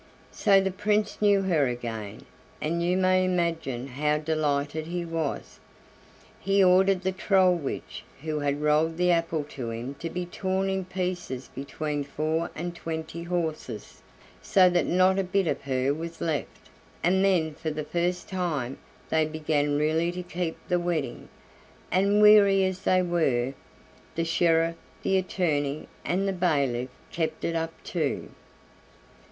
So 0.31 0.59
the 0.59 0.71
Prince 0.71 1.21
knew 1.21 1.43
her 1.43 1.67
again, 1.67 2.25
and 2.59 2.81
you 2.81 2.97
may 2.97 3.23
imagine 3.23 3.85
how 3.85 4.17
delighted 4.17 4.87
he 4.87 5.05
was. 5.05 5.59
He 6.39 6.63
ordered 6.63 7.03
the 7.03 7.11
troll 7.11 7.53
witch 7.53 8.03
who 8.23 8.39
had 8.39 8.63
rolled 8.63 8.97
the 8.97 9.11
apple 9.11 9.43
to 9.49 9.69
him 9.69 9.93
to 9.99 10.09
be 10.09 10.25
torn 10.25 10.71
in 10.71 10.85
pieces 10.85 11.51
between 11.53 12.03
four 12.03 12.49
and 12.55 12.75
twenty 12.75 13.21
horses, 13.21 14.01
so 14.41 14.71
that 14.71 14.87
not 14.87 15.19
a 15.19 15.23
bit 15.23 15.45
of 15.45 15.61
her 15.61 15.93
was 15.93 16.19
left, 16.19 16.71
and 17.03 17.23
then 17.23 17.53
for 17.53 17.69
the 17.69 17.83
first 17.83 18.27
time 18.27 18.79
they 19.11 19.23
began 19.23 19.77
really 19.77 20.11
to 20.13 20.23
keep 20.23 20.57
the 20.67 20.79
wedding, 20.79 21.29
and, 21.91 22.23
weary 22.23 22.63
as 22.63 22.81
they 22.81 23.03
were, 23.03 23.53
the 24.15 24.25
sheriff, 24.25 24.77
the 25.03 25.15
attorney, 25.15 25.87
and 26.03 26.27
the 26.27 26.33
bailiff 26.33 26.89
kept 27.11 27.43
it 27.45 27.55
up 27.55 27.73
too. 27.83 28.29